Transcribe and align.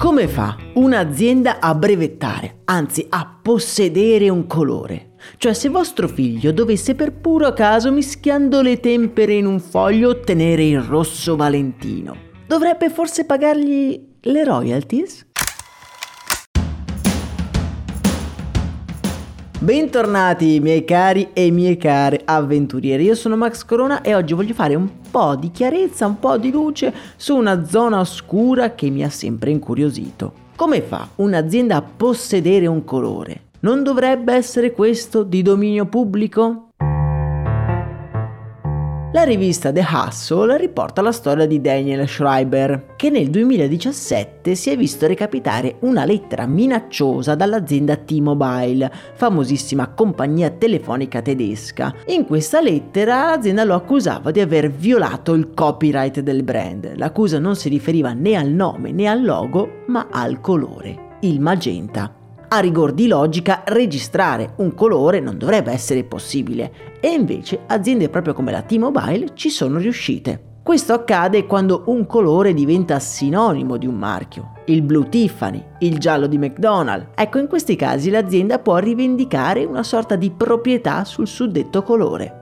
Come 0.00 0.28
fa 0.28 0.56
un'azienda 0.76 1.60
a 1.60 1.74
brevettare, 1.74 2.60
anzi 2.64 3.04
a 3.10 3.36
possedere 3.42 4.30
un 4.30 4.46
colore? 4.46 5.10
Cioè 5.36 5.52
se 5.52 5.68
vostro 5.68 6.08
figlio 6.08 6.52
dovesse 6.52 6.94
per 6.94 7.12
puro 7.12 7.52
caso 7.52 7.92
mischiando 7.92 8.62
le 8.62 8.80
tempere 8.80 9.34
in 9.34 9.44
un 9.44 9.60
foglio 9.60 10.08
ottenere 10.08 10.64
il 10.64 10.80
rosso 10.80 11.36
valentino, 11.36 12.16
dovrebbe 12.46 12.88
forse 12.88 13.26
pagargli 13.26 14.02
le 14.22 14.42
royalties? 14.42 15.26
Bentornati 19.58 20.60
miei 20.60 20.82
cari 20.86 21.28
e 21.34 21.50
mie 21.50 21.76
care 21.76 22.22
avventurieri, 22.24 23.04
io 23.04 23.14
sono 23.14 23.36
Max 23.36 23.66
Corona 23.66 24.00
e 24.00 24.14
oggi 24.14 24.32
voglio 24.32 24.54
fare 24.54 24.74
un 24.76 24.99
po' 25.10 25.36
di 25.36 25.50
chiarezza, 25.50 26.06
un 26.06 26.18
po' 26.18 26.38
di 26.38 26.50
luce 26.50 26.94
su 27.16 27.36
una 27.36 27.66
zona 27.66 28.00
oscura 28.00 28.74
che 28.74 28.90
mi 28.90 29.04
ha 29.04 29.10
sempre 29.10 29.50
incuriosito. 29.50 30.32
Come 30.56 30.82
fa 30.82 31.08
un'azienda 31.16 31.76
a 31.76 31.82
possedere 31.82 32.66
un 32.66 32.84
colore? 32.84 33.48
Non 33.60 33.82
dovrebbe 33.82 34.34
essere 34.34 34.72
questo 34.72 35.22
di 35.22 35.42
dominio 35.42 35.86
pubblico? 35.86 36.69
La 39.12 39.24
rivista 39.24 39.72
The 39.72 39.84
Hustle 39.90 40.56
riporta 40.56 41.02
la 41.02 41.10
storia 41.10 41.44
di 41.44 41.60
Daniel 41.60 42.06
Schreiber, 42.06 42.94
che 42.94 43.10
nel 43.10 43.28
2017 43.28 44.54
si 44.54 44.70
è 44.70 44.76
visto 44.76 45.08
recapitare 45.08 45.78
una 45.80 46.04
lettera 46.04 46.46
minacciosa 46.46 47.34
dall'azienda 47.34 47.96
T-Mobile, 47.96 48.88
famosissima 49.14 49.88
compagnia 49.88 50.50
telefonica 50.50 51.20
tedesca. 51.22 51.92
In 52.06 52.24
questa 52.24 52.60
lettera 52.60 53.30
l'azienda 53.30 53.64
lo 53.64 53.74
accusava 53.74 54.30
di 54.30 54.38
aver 54.38 54.70
violato 54.70 55.34
il 55.34 55.54
copyright 55.54 56.20
del 56.20 56.44
brand. 56.44 56.92
L'accusa 56.94 57.40
non 57.40 57.56
si 57.56 57.68
riferiva 57.68 58.12
né 58.12 58.36
al 58.36 58.50
nome 58.50 58.92
né 58.92 59.08
al 59.08 59.24
logo, 59.24 59.82
ma 59.88 60.06
al 60.08 60.40
colore, 60.40 61.16
il 61.22 61.40
magenta. 61.40 62.19
A 62.52 62.58
rigor 62.58 62.90
di 62.90 63.06
logica, 63.06 63.62
registrare 63.64 64.54
un 64.56 64.74
colore 64.74 65.20
non 65.20 65.38
dovrebbe 65.38 65.70
essere 65.70 66.02
possibile 66.02 66.98
e 66.98 67.06
invece 67.06 67.60
aziende 67.68 68.08
proprio 68.08 68.34
come 68.34 68.50
la 68.50 68.62
T-Mobile 68.62 69.34
ci 69.34 69.50
sono 69.50 69.78
riuscite. 69.78 70.58
Questo 70.60 70.92
accade 70.92 71.46
quando 71.46 71.84
un 71.86 72.06
colore 72.06 72.52
diventa 72.52 72.98
sinonimo 72.98 73.76
di 73.76 73.86
un 73.86 73.94
marchio. 73.94 74.54
Il 74.66 74.82
blu 74.82 75.08
Tiffany, 75.08 75.64
il 75.78 75.98
giallo 75.98 76.26
di 76.26 76.38
McDonald's. 76.38 77.10
Ecco, 77.14 77.38
in 77.38 77.46
questi 77.46 77.76
casi 77.76 78.10
l'azienda 78.10 78.58
può 78.58 78.78
rivendicare 78.78 79.64
una 79.64 79.84
sorta 79.84 80.16
di 80.16 80.32
proprietà 80.32 81.04
sul 81.04 81.28
suddetto 81.28 81.84
colore. 81.84 82.39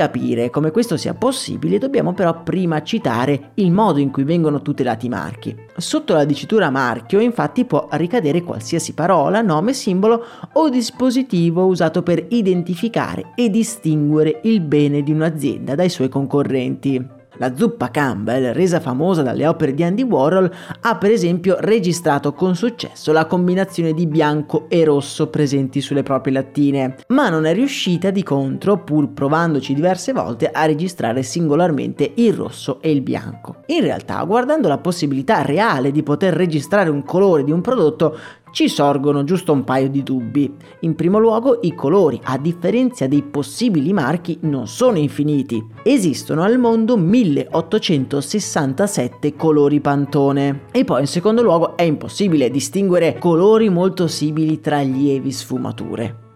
Capire 0.00 0.48
come 0.48 0.70
questo 0.70 0.96
sia 0.96 1.12
possibile 1.12 1.76
dobbiamo 1.76 2.14
però 2.14 2.42
prima 2.42 2.82
citare 2.82 3.50
il 3.56 3.70
modo 3.70 3.98
in 3.98 4.10
cui 4.10 4.24
vengono 4.24 4.62
tutelati 4.62 5.04
i 5.04 5.10
marchi. 5.10 5.54
Sotto 5.76 6.14
la 6.14 6.24
dicitura 6.24 6.70
marchio 6.70 7.20
infatti 7.20 7.66
può 7.66 7.86
ricadere 7.90 8.42
qualsiasi 8.42 8.94
parola, 8.94 9.42
nome, 9.42 9.74
simbolo 9.74 10.24
o 10.54 10.70
dispositivo 10.70 11.66
usato 11.66 12.02
per 12.02 12.24
identificare 12.30 13.32
e 13.34 13.50
distinguere 13.50 14.40
il 14.44 14.62
bene 14.62 15.02
di 15.02 15.12
un'azienda 15.12 15.74
dai 15.74 15.90
suoi 15.90 16.08
concorrenti. 16.08 17.19
La 17.40 17.56
zuppa 17.56 17.90
Campbell, 17.90 18.52
resa 18.52 18.80
famosa 18.80 19.22
dalle 19.22 19.46
opere 19.46 19.72
di 19.72 19.82
Andy 19.82 20.02
Warhol, 20.02 20.52
ha 20.82 20.96
per 20.98 21.10
esempio 21.10 21.56
registrato 21.58 22.34
con 22.34 22.54
successo 22.54 23.12
la 23.12 23.24
combinazione 23.24 23.94
di 23.94 24.06
bianco 24.06 24.66
e 24.68 24.84
rosso 24.84 25.28
presenti 25.28 25.80
sulle 25.80 26.02
proprie 26.02 26.34
lattine, 26.34 26.96
ma 27.08 27.30
non 27.30 27.46
è 27.46 27.54
riuscita 27.54 28.10
di 28.10 28.22
contro, 28.22 28.84
pur 28.84 29.14
provandoci 29.14 29.72
diverse 29.72 30.12
volte, 30.12 30.50
a 30.50 30.66
registrare 30.66 31.22
singolarmente 31.22 32.12
il 32.16 32.34
rosso 32.34 32.78
e 32.82 32.90
il 32.90 33.00
bianco. 33.00 33.62
In 33.68 33.80
realtà, 33.80 34.22
guardando 34.24 34.68
la 34.68 34.76
possibilità 34.76 35.40
reale 35.40 35.92
di 35.92 36.02
poter 36.02 36.34
registrare 36.34 36.90
un 36.90 37.02
colore 37.04 37.42
di 37.42 37.52
un 37.52 37.62
prodotto, 37.62 38.18
ci 38.50 38.68
sorgono 38.68 39.24
giusto 39.24 39.52
un 39.52 39.64
paio 39.64 39.88
di 39.88 40.02
dubbi. 40.02 40.54
In 40.80 40.94
primo 40.94 41.18
luogo, 41.18 41.60
i 41.62 41.74
colori, 41.74 42.20
a 42.24 42.36
differenza 42.38 43.06
dei 43.06 43.22
possibili 43.22 43.92
marchi, 43.92 44.38
non 44.42 44.66
sono 44.66 44.98
infiniti. 44.98 45.64
Esistono 45.82 46.42
al 46.42 46.58
mondo 46.58 46.96
1867 46.96 49.36
colori 49.36 49.80
pantone. 49.80 50.62
E 50.72 50.84
poi, 50.84 51.00
in 51.00 51.06
secondo 51.06 51.42
luogo, 51.42 51.76
è 51.76 51.82
impossibile 51.82 52.50
distinguere 52.50 53.18
colori 53.18 53.68
molto 53.68 54.06
simili 54.06 54.60
tra 54.60 54.80
lievi 54.80 55.32
sfumature. 55.32 56.29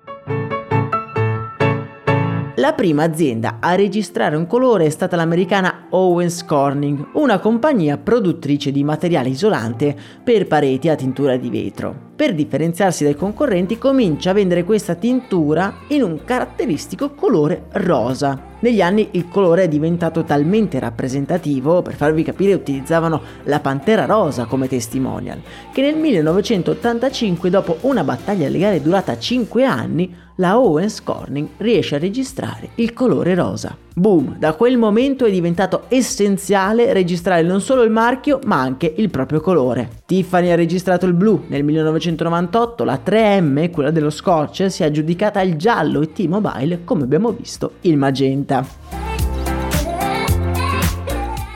La 2.58 2.72
prima 2.72 3.02
azienda 3.02 3.56
a 3.58 3.74
registrare 3.74 4.36
un 4.36 4.46
colore 4.46 4.86
è 4.86 4.88
stata 4.88 5.16
l'americana 5.16 5.86
Owens 5.90 6.44
Corning, 6.44 7.08
una 7.14 7.40
compagnia 7.40 7.98
produttrice 7.98 8.70
di 8.70 8.84
materiale 8.84 9.30
isolante 9.30 9.96
per 10.22 10.46
pareti 10.46 10.88
a 10.88 10.94
tintura 10.94 11.36
di 11.36 11.50
vetro. 11.50 12.12
Per 12.14 12.32
differenziarsi 12.32 13.02
dai 13.02 13.16
concorrenti 13.16 13.76
comincia 13.76 14.30
a 14.30 14.34
vendere 14.34 14.62
questa 14.62 14.94
tintura 14.94 15.78
in 15.88 16.04
un 16.04 16.20
caratteristico 16.24 17.10
colore 17.10 17.64
rosa. 17.72 18.52
Negli 18.60 18.80
anni 18.80 19.08
il 19.10 19.28
colore 19.28 19.64
è 19.64 19.68
diventato 19.68 20.22
talmente 20.22 20.78
rappresentativo, 20.78 21.82
per 21.82 21.94
farvi 21.94 22.22
capire 22.22 22.54
utilizzavano 22.54 23.20
la 23.42 23.58
pantera 23.58 24.04
rosa 24.04 24.44
come 24.44 24.68
testimonial, 24.68 25.42
che 25.72 25.82
nel 25.82 25.96
1985, 25.96 27.50
dopo 27.50 27.78
una 27.80 28.04
battaglia 28.04 28.48
legale 28.48 28.80
durata 28.80 29.18
5 29.18 29.64
anni, 29.64 30.22
la 30.36 30.58
Owens 30.58 31.02
Corning 31.02 31.48
riesce 31.58 31.94
a 31.94 31.98
registrare 31.98 32.70
il 32.76 32.92
colore 32.92 33.34
rosa. 33.34 33.76
Boom, 33.94 34.36
da 34.38 34.54
quel 34.54 34.76
momento 34.76 35.24
è 35.24 35.30
diventato 35.30 35.84
essenziale 35.88 36.92
registrare 36.92 37.42
non 37.42 37.60
solo 37.60 37.82
il 37.82 37.90
marchio 37.90 38.40
ma 38.44 38.60
anche 38.60 38.92
il 38.96 39.10
proprio 39.10 39.40
colore. 39.40 39.88
Tiffany 40.06 40.50
ha 40.50 40.56
registrato 40.56 41.06
il 41.06 41.14
blu 41.14 41.44
nel 41.46 41.62
1998, 41.62 42.84
la 42.84 43.00
3M, 43.04 43.70
quella 43.70 43.90
dello 43.90 44.10
Scotch, 44.10 44.70
si 44.70 44.82
è 44.82 44.86
aggiudicata 44.86 45.40
il 45.42 45.56
giallo 45.56 46.00
e 46.00 46.12
T-Mobile, 46.12 46.80
come 46.84 47.04
abbiamo 47.04 47.30
visto, 47.30 47.74
il 47.82 47.96
magenta. 47.96 49.03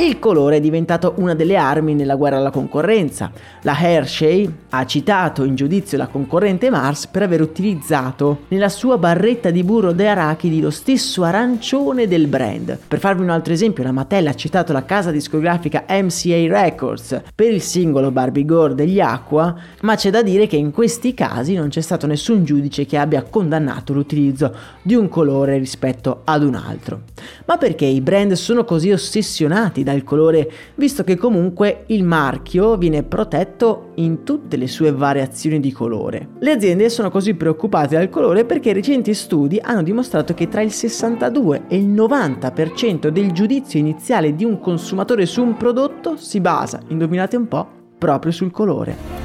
Il 0.00 0.20
colore 0.20 0.58
è 0.58 0.60
diventato 0.60 1.14
una 1.16 1.34
delle 1.34 1.56
armi 1.56 1.92
nella 1.92 2.14
guerra 2.14 2.36
alla 2.36 2.52
concorrenza. 2.52 3.32
La 3.62 3.76
Hershey 3.76 4.48
ha 4.70 4.86
citato 4.86 5.42
in 5.42 5.56
giudizio 5.56 5.98
la 5.98 6.06
concorrente 6.06 6.70
Mars 6.70 7.08
per 7.08 7.22
aver 7.22 7.40
utilizzato 7.40 8.42
nella 8.48 8.68
sua 8.68 8.96
barretta 8.96 9.50
di 9.50 9.64
burro 9.64 9.90
de 9.90 10.06
arachidi 10.06 10.60
lo 10.60 10.70
stesso 10.70 11.24
arancione 11.24 12.06
del 12.06 12.28
brand. 12.28 12.78
Per 12.86 13.00
farvi 13.00 13.22
un 13.22 13.30
altro 13.30 13.52
esempio, 13.52 13.82
la 13.82 13.90
Mattel 13.90 14.28
ha 14.28 14.34
citato 14.34 14.72
la 14.72 14.84
casa 14.84 15.10
discografica 15.10 15.84
MCA 15.88 16.46
Records 16.46 17.20
per 17.34 17.52
il 17.52 17.60
singolo 17.60 18.12
Barbie 18.12 18.44
Gore 18.44 18.76
degli 18.76 19.00
Aqua, 19.00 19.52
ma 19.82 19.96
c'è 19.96 20.10
da 20.10 20.22
dire 20.22 20.46
che 20.46 20.56
in 20.56 20.70
questi 20.70 21.12
casi 21.12 21.54
non 21.54 21.70
c'è 21.70 21.80
stato 21.80 22.06
nessun 22.06 22.44
giudice 22.44 22.86
che 22.86 22.98
abbia 22.98 23.24
condannato 23.24 23.92
l'utilizzo 23.92 24.54
di 24.80 24.94
un 24.94 25.08
colore 25.08 25.58
rispetto 25.58 26.20
ad 26.22 26.44
un 26.44 26.54
altro. 26.54 27.00
Ma 27.46 27.56
perché 27.56 27.84
i 27.84 28.00
brand 28.00 28.34
sono 28.34 28.64
così 28.64 28.92
ossessionati 28.92 29.86
dal 29.88 30.04
colore, 30.04 30.50
visto 30.74 31.02
che 31.02 31.16
comunque 31.16 31.84
il 31.86 32.04
marchio 32.04 32.76
viene 32.76 33.02
protetto 33.02 33.92
in 33.94 34.22
tutte 34.22 34.56
le 34.56 34.66
sue 34.66 34.92
variazioni 34.92 35.60
di 35.60 35.72
colore. 35.72 36.28
Le 36.38 36.50
aziende 36.50 36.88
sono 36.90 37.10
così 37.10 37.34
preoccupate 37.34 37.96
dal 37.96 38.10
colore 38.10 38.44
perché 38.44 38.72
recenti 38.72 39.14
studi 39.14 39.58
hanno 39.60 39.82
dimostrato 39.82 40.34
che 40.34 40.48
tra 40.48 40.60
il 40.60 40.72
62 40.72 41.64
e 41.68 41.76
il 41.76 41.88
90% 41.88 43.08
del 43.08 43.32
giudizio 43.32 43.78
iniziale 43.78 44.34
di 44.34 44.44
un 44.44 44.60
consumatore 44.60 45.24
su 45.26 45.42
un 45.42 45.56
prodotto 45.56 46.16
si 46.16 46.40
basa, 46.40 46.80
indovinate 46.88 47.36
un 47.36 47.48
po', 47.48 47.66
proprio 47.98 48.30
sul 48.30 48.50
colore. 48.50 49.17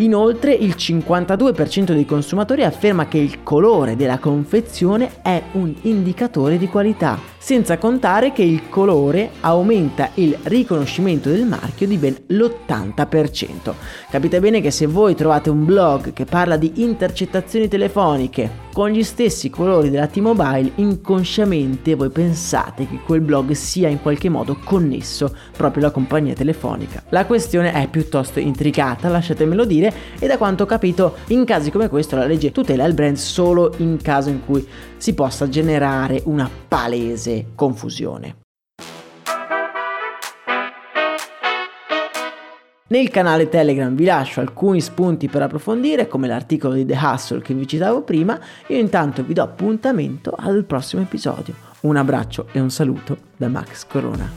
Inoltre 0.00 0.54
il 0.54 0.76
52% 0.78 1.92
dei 1.92 2.06
consumatori 2.06 2.64
afferma 2.64 3.06
che 3.06 3.18
il 3.18 3.42
colore 3.42 3.96
della 3.96 4.18
confezione 4.18 5.20
è 5.20 5.42
un 5.52 5.74
indicatore 5.82 6.56
di 6.56 6.68
qualità 6.68 7.29
senza 7.42 7.78
contare 7.78 8.32
che 8.32 8.42
il 8.42 8.68
colore 8.68 9.30
aumenta 9.40 10.10
il 10.14 10.36
riconoscimento 10.42 11.30
del 11.30 11.46
marchio 11.46 11.86
di 11.86 11.96
ben 11.96 12.14
l'80%. 12.26 13.72
Capite 14.10 14.40
bene 14.40 14.60
che 14.60 14.70
se 14.70 14.84
voi 14.84 15.14
trovate 15.14 15.48
un 15.48 15.64
blog 15.64 16.12
che 16.12 16.26
parla 16.26 16.58
di 16.58 16.82
intercettazioni 16.82 17.66
telefoniche 17.66 18.68
con 18.72 18.90
gli 18.90 19.02
stessi 19.02 19.50
colori 19.50 19.90
della 19.90 20.06
T-Mobile, 20.06 20.72
inconsciamente 20.76 21.94
voi 21.94 22.10
pensate 22.10 22.86
che 22.86 23.00
quel 23.04 23.20
blog 23.20 23.50
sia 23.52 23.88
in 23.88 24.00
qualche 24.00 24.28
modo 24.28 24.58
connesso 24.62 25.34
proprio 25.56 25.84
alla 25.84 25.92
compagnia 25.92 26.34
telefonica. 26.34 27.02
La 27.08 27.26
questione 27.26 27.72
è 27.72 27.88
piuttosto 27.88 28.38
intricata, 28.38 29.08
lasciatemelo 29.08 29.64
dire, 29.64 29.92
e 30.18 30.26
da 30.26 30.36
quanto 30.36 30.64
ho 30.64 30.66
capito 30.66 31.16
in 31.28 31.44
casi 31.44 31.70
come 31.70 31.88
questo 31.88 32.16
la 32.16 32.26
legge 32.26 32.52
tutela 32.52 32.84
il 32.84 32.94
brand 32.94 33.16
solo 33.16 33.72
in 33.78 33.96
caso 34.00 34.28
in 34.28 34.44
cui 34.44 34.66
si 34.96 35.14
possa 35.14 35.48
generare 35.48 36.20
una 36.26 36.48
palese 37.30 37.46
confusione. 37.54 38.36
Nel 42.88 43.08
canale 43.08 43.48
Telegram 43.48 43.94
vi 43.94 44.04
lascio 44.04 44.40
alcuni 44.40 44.80
spunti 44.80 45.28
per 45.28 45.42
approfondire, 45.42 46.08
come 46.08 46.26
l'articolo 46.26 46.74
di 46.74 46.84
The 46.84 46.98
Hustle 47.00 47.40
che 47.40 47.54
vi 47.54 47.66
citavo 47.66 48.02
prima. 48.02 48.38
Io 48.66 48.78
intanto 48.78 49.22
vi 49.22 49.32
do 49.32 49.42
appuntamento 49.42 50.34
al 50.36 50.64
prossimo 50.64 51.02
episodio. 51.02 51.54
Un 51.82 51.96
abbraccio 51.96 52.48
e 52.50 52.58
un 52.58 52.70
saluto 52.70 53.16
da 53.36 53.48
Max 53.48 53.86
Corona. 53.86 54.32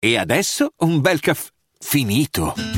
E 0.00 0.16
adesso 0.16 0.70
un 0.78 1.00
bel 1.00 1.20
caffè 1.20 1.50
finito. 1.78 2.77